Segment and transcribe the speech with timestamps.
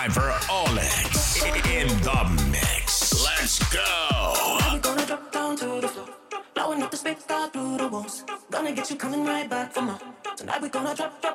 [0.00, 1.44] time for Olex
[1.76, 3.22] in the mix.
[3.22, 4.34] Let's go.
[4.72, 6.08] We gonna drop down to the floor.
[6.54, 8.24] Blowing up the speaker through the walls.
[8.50, 10.00] Gonna get you coming right back for more.
[10.36, 11.29] Tonight we're gonna drop, drop,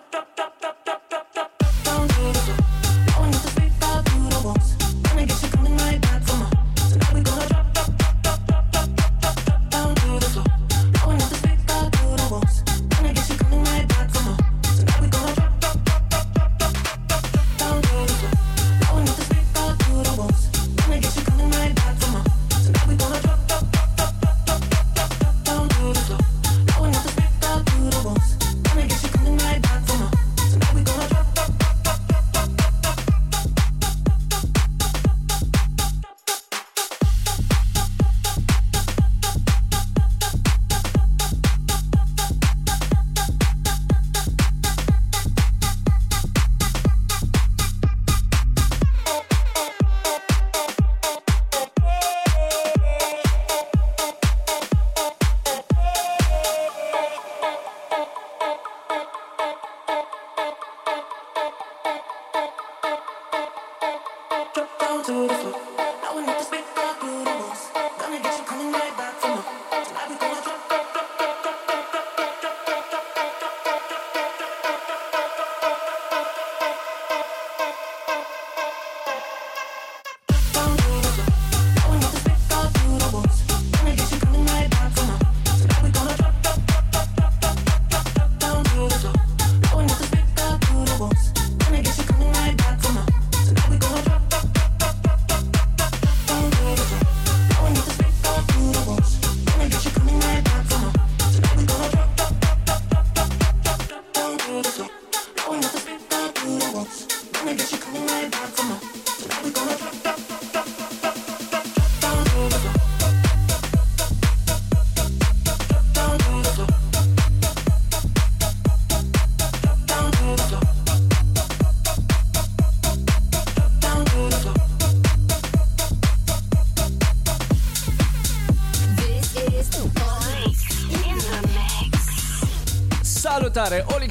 [64.86, 65.60] down to the floor.
[66.04, 66.85] Now we need to speak.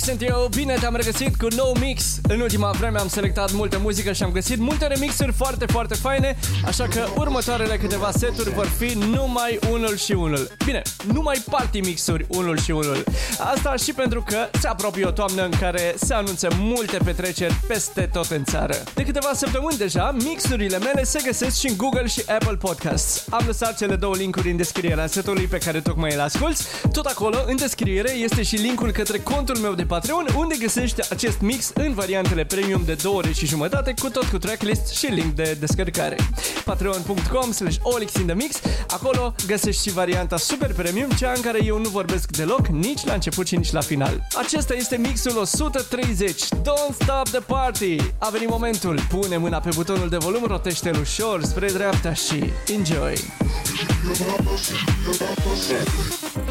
[0.04, 2.14] Sunt eu, bine te-am regăsit cu nou mix.
[2.29, 6.37] În ultima vreme am selectat multă muzică și am găsit multe remixuri foarte, foarte faine,
[6.65, 10.51] așa că următoarele câteva seturi vor fi numai unul și unul.
[10.65, 10.83] Bine,
[11.13, 13.05] numai party mixuri unul și unul.
[13.55, 18.09] Asta și pentru că se apropie o toamnă în care se anunță multe petreceri peste
[18.13, 18.75] tot în țară.
[18.95, 23.25] De câteva săptămâni deja, mixurile mele se găsesc și în Google și Apple Podcasts.
[23.31, 26.63] Am lăsat cele două linkuri în descrierea setului pe care tocmai îl asculti.
[26.93, 31.41] Tot acolo, în descriere, este și linkul către contul meu de Patreon, unde găsești acest
[31.41, 35.35] mix în variantele premium de 2 ore și jumătate, cu tot cu tracklist și link
[35.35, 36.17] de descărcare.
[36.65, 42.37] patreon.com slash olixinthemix Acolo găsești și varianta super premium, cea în care eu nu vorbesc
[42.37, 44.27] deloc, nici la început și nici la final.
[44.35, 47.97] Acesta este mixul 130, Don't Stop the Party!
[48.19, 53.15] A venit momentul, pune mâna pe butonul de volum, rotește-l ușor spre dreapta și enjoy!
[56.35, 56.44] Got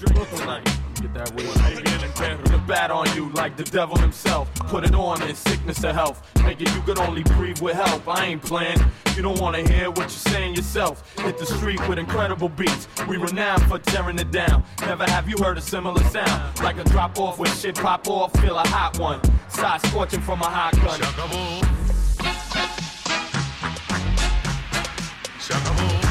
[0.00, 1.32] Get that.
[2.44, 4.52] Put a bat on you like the devil himself.
[4.54, 6.22] Put it on in sickness or health.
[6.36, 8.08] It you could only breathe with help.
[8.08, 8.78] I ain't playing.
[9.16, 11.14] You don't wanna hear what you're saying yourself.
[11.18, 12.88] Hit the street with incredible beats.
[13.06, 14.64] We renowned for tearing it down.
[14.80, 16.60] Never have you heard a similar sound.
[16.60, 18.32] Like a drop off when shit pop off.
[18.40, 19.20] Feel a hot one.
[19.48, 21.00] Side scorching from a hot gun.
[25.38, 26.01] Se acabó.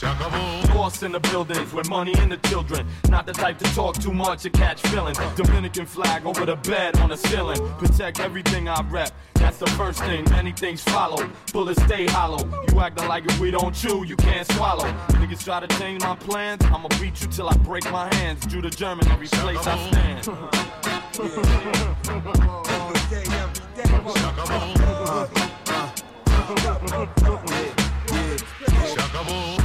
[0.00, 0.08] Se.
[0.74, 2.86] Lost in the buildings with money and the children.
[3.10, 5.18] Not the type to talk too much or catch feelings.
[5.36, 7.60] Dominican flag over the bed on the ceiling.
[7.76, 9.12] Protect everything I rep.
[9.34, 10.24] That's the first thing.
[10.30, 11.28] Many things follow.
[11.52, 12.48] Bullets stay hollow.
[12.68, 14.86] You acting like if we don't chew, you can't swallow.
[15.20, 16.64] Niggas try to change my plans.
[16.64, 18.46] I'ma beat you till I break my hands.
[18.46, 20.24] Drew to German every place I stand.
[29.10, 29.59] Se.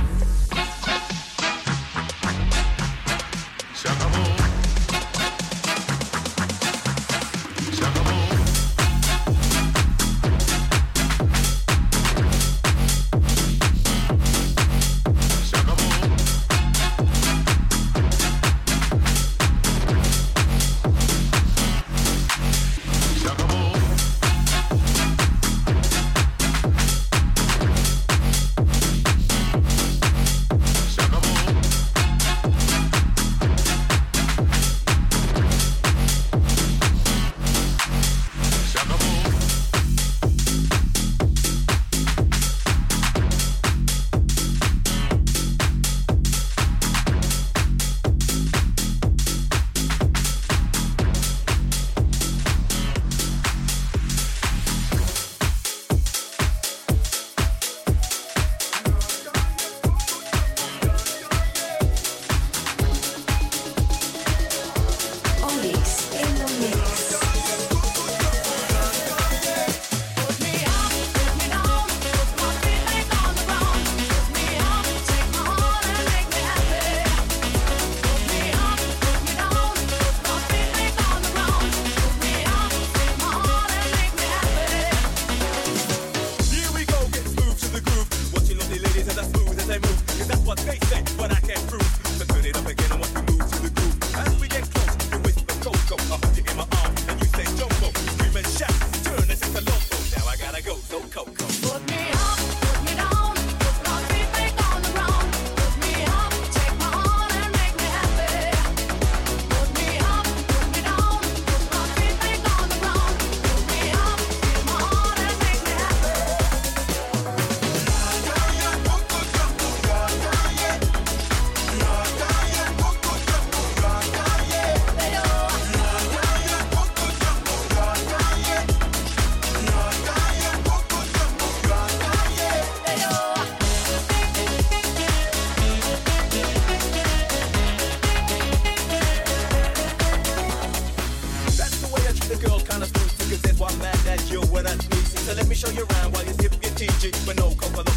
[142.85, 145.19] understood, cause that's why I'm mad at you when I sneeze.
[145.19, 147.94] So let me show you around while you sip your TG, but no coca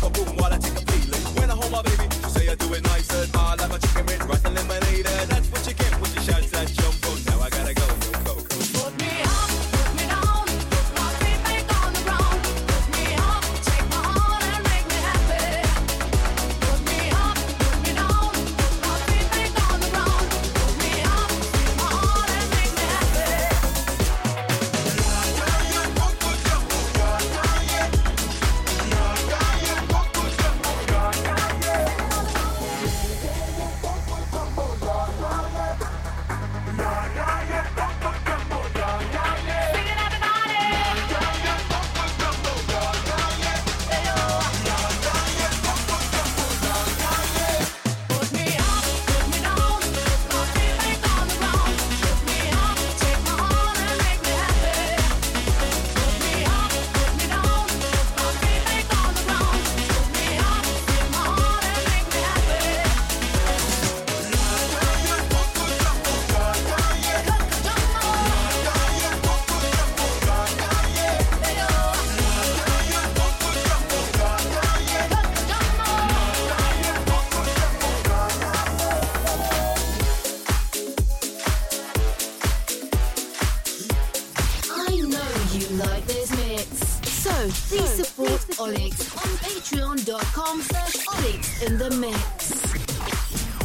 [87.28, 92.50] So please support Olix on patreon.com slash Olix in the mix.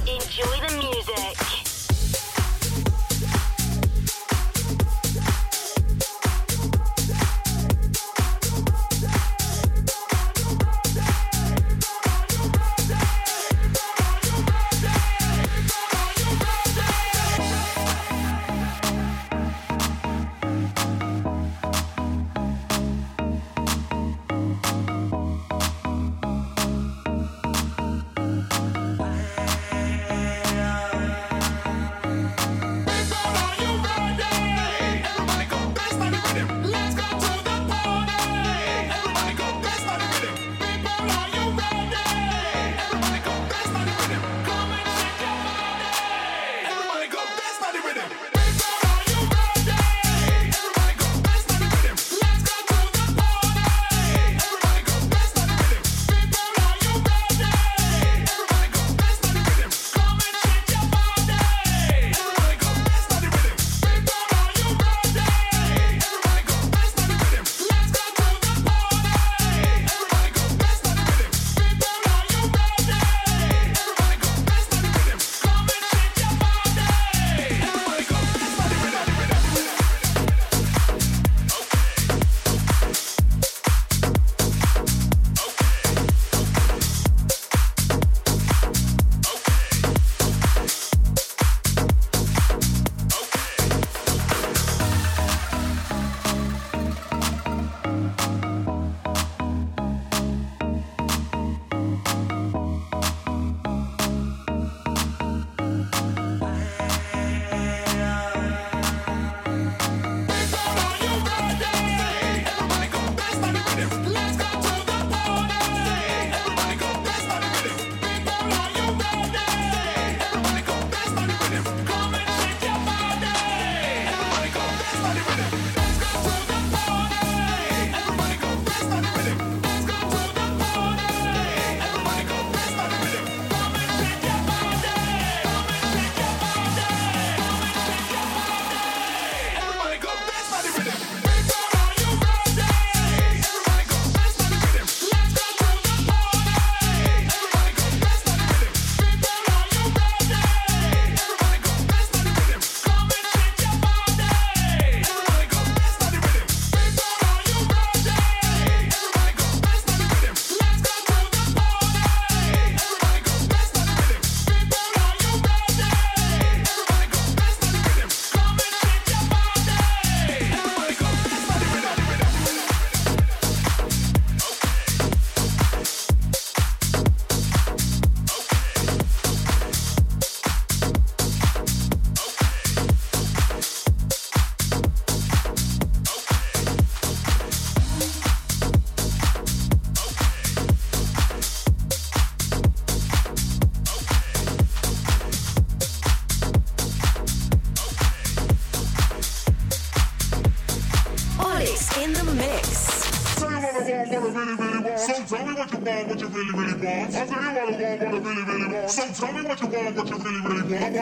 [0.06, 1.63] Enjoy the music.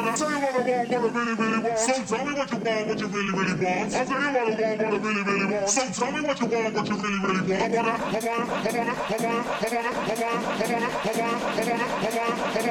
[0.01, 0.17] wanna.
[0.17, 1.79] Tell you what I want, what I really, really want.
[1.79, 3.93] So tell me what you want, what you really, really want.
[3.93, 5.69] I'll tell you what I want, what I really, really want.
[5.69, 7.61] So tell me what you want, what you really, really want.
[7.61, 11.13] I wanna, I wanna, I wanna, I wanna, I wanna, I wanna, I wanna, I
[11.13, 12.70] wanna, I wanna, I wanna, I wanna.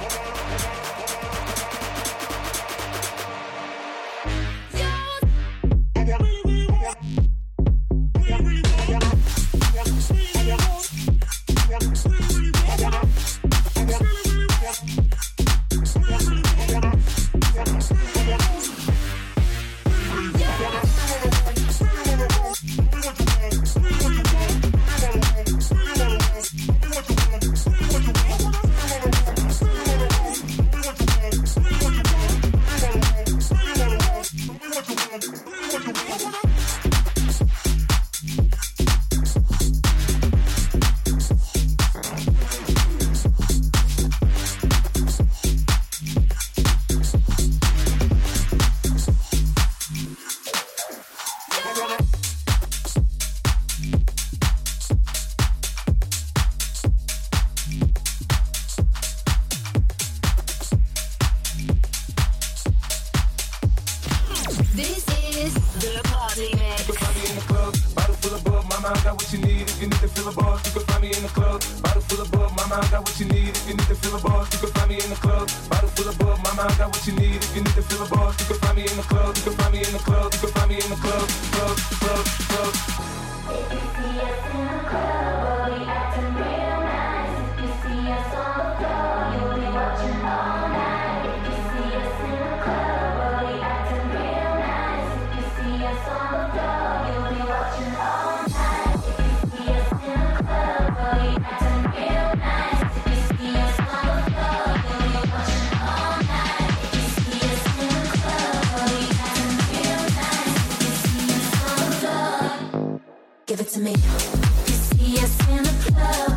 [115.63, 116.30] the club,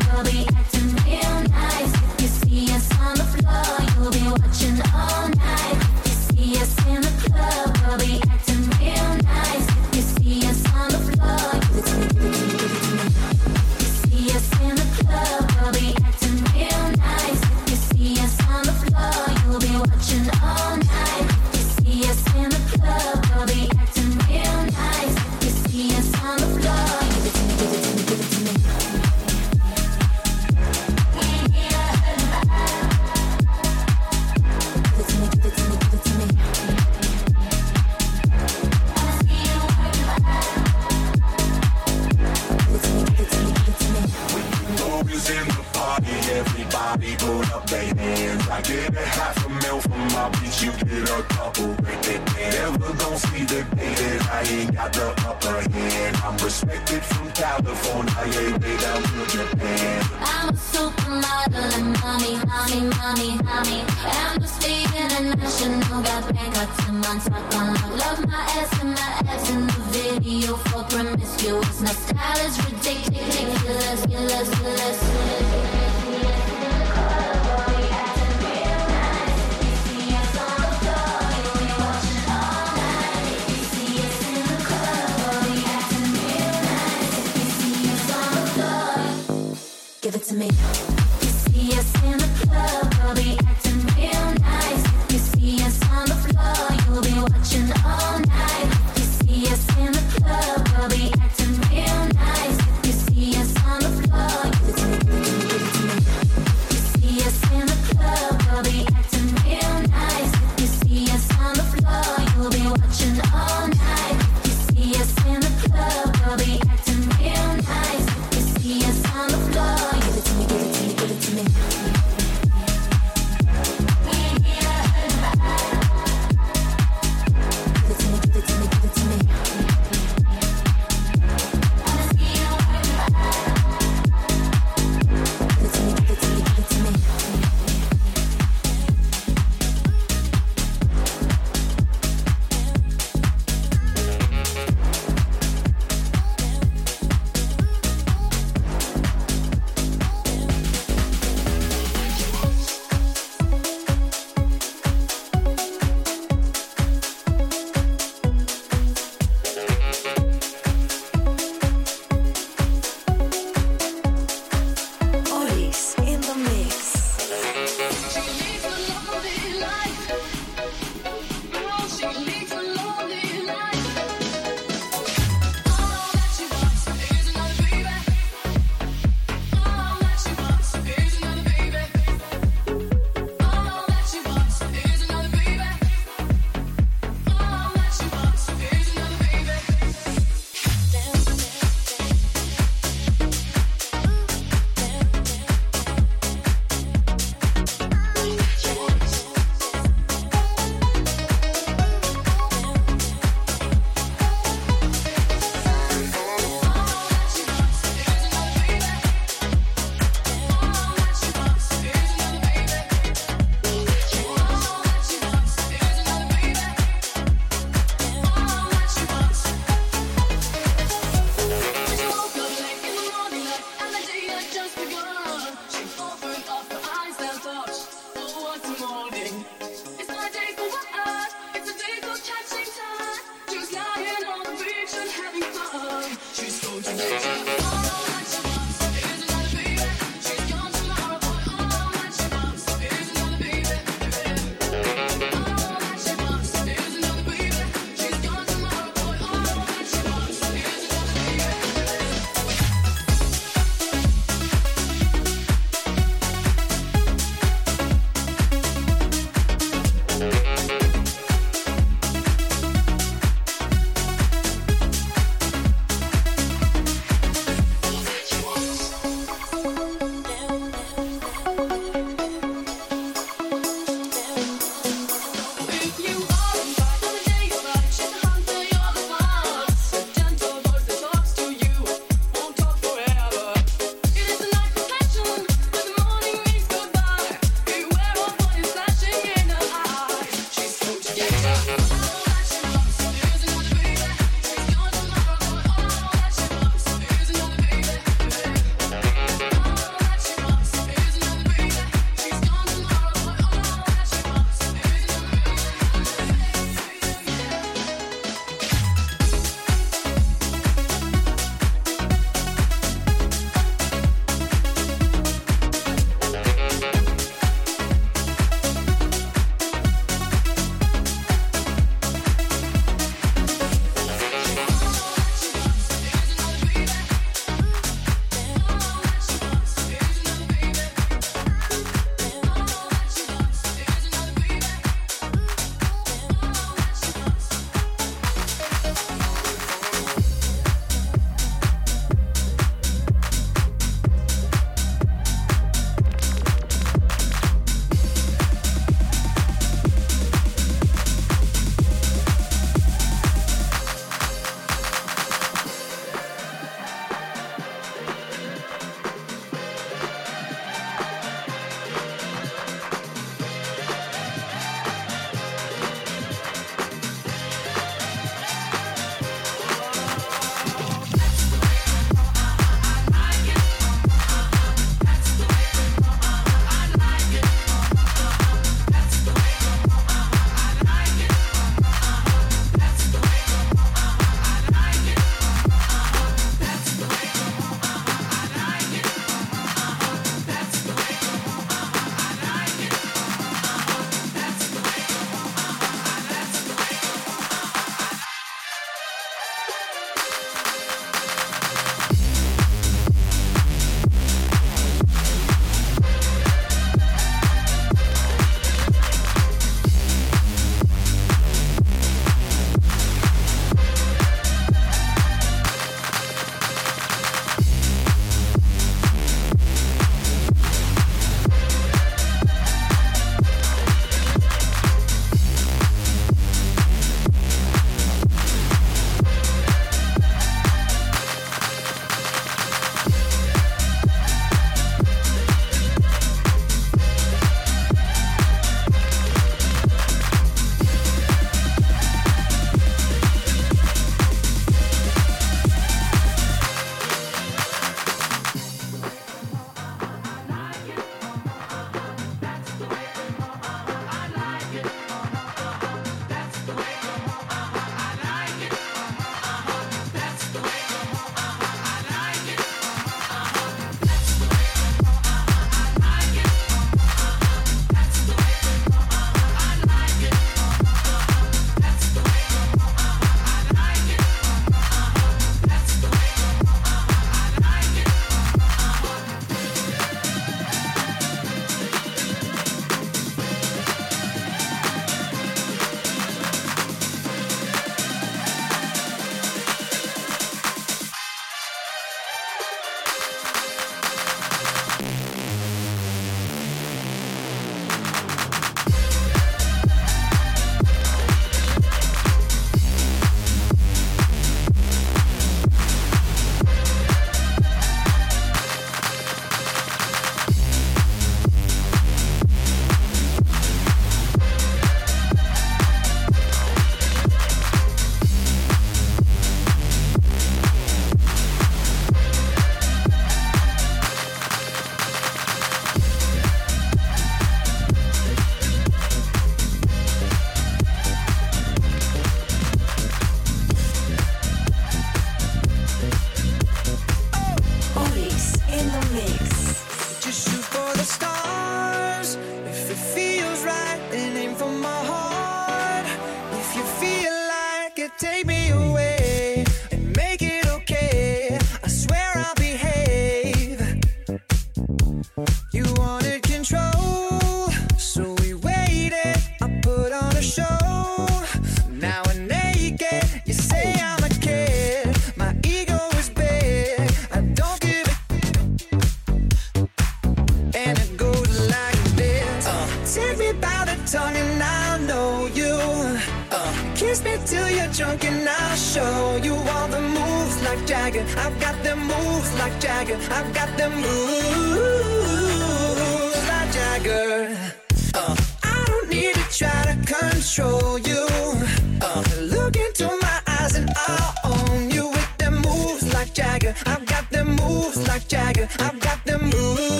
[90.35, 90.94] me.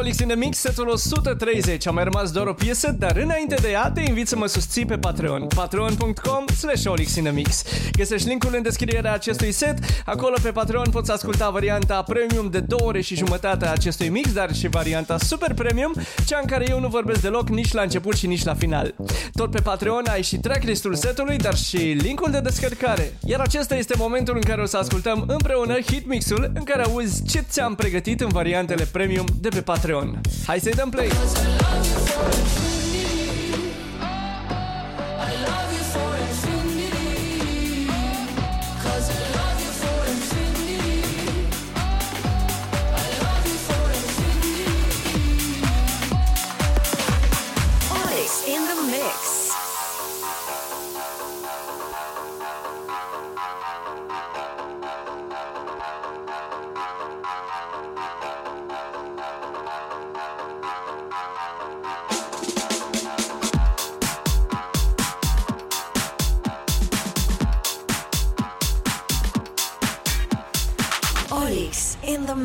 [0.00, 1.86] Alcoholics in the Mix, setul 130.
[1.86, 4.84] Am mai rămas doar o piesă, dar înainte de ea te invit să mă susții
[4.84, 5.46] pe Patreon.
[5.54, 6.84] Patreon.com slash
[7.16, 7.64] in the Mix.
[7.92, 9.78] Găsești linkul în descrierea acestui set.
[10.04, 14.32] Acolo pe Patreon poți asculta varianta premium de 2 ore și jumătate a acestui mix,
[14.32, 15.92] dar și varianta super premium,
[16.26, 18.94] cea în care eu nu vorbesc deloc nici la început și nici la final.
[19.32, 23.12] Tot pe Patreon ai și tracklistul setului, dar și linkul de descărcare.
[23.24, 27.40] Iar acesta este momentul în care o să ascultăm împreună hitmixul în care auzi ce
[27.40, 29.88] ți-am pregătit în variantele premium de pe Patreon.
[29.90, 30.20] Patreon.
[30.46, 31.08] Hai să-i dăm play!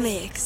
[0.06, 0.45] mix.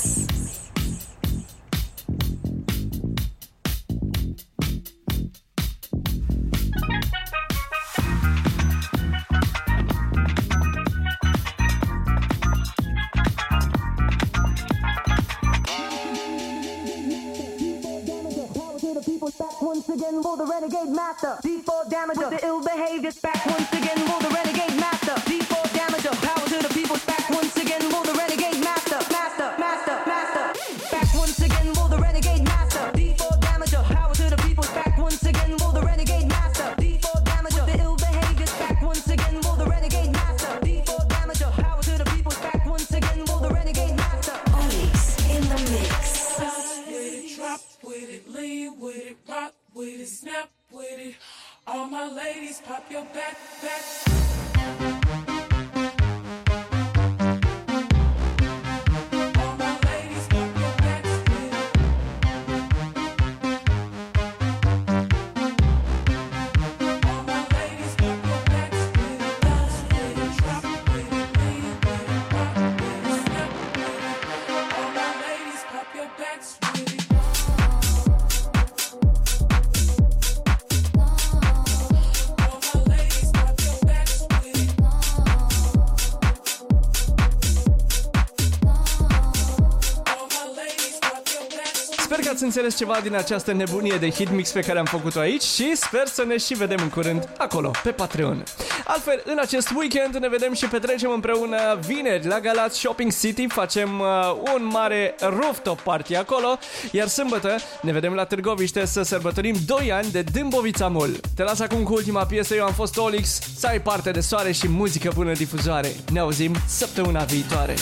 [92.49, 96.23] Înțeles ceva din această nebunie de hitmix pe care am făcut-o aici și sper să
[96.27, 98.43] ne și vedem în curând acolo, pe Patreon.
[98.85, 103.99] Altfel, în acest weekend ne vedem și petrecem împreună vineri la Galați Shopping City, facem
[103.99, 104.07] uh,
[104.55, 106.57] un mare rooftop party acolo,
[106.91, 111.19] iar sâmbătă ne vedem la Târgoviște să sărbătorim 2 ani de Dâmbovița Mall.
[111.35, 114.51] Te las acum cu ultima piesă, eu am fost Olix, să ai parte de soare
[114.51, 115.95] și muzică bună difuzoare.
[116.11, 117.73] Ne auzim săptămâna viitoare.